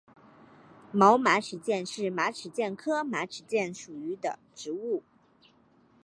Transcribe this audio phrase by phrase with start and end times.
[0.91, 5.03] 毛马齿苋是马齿苋科马齿苋属的植物。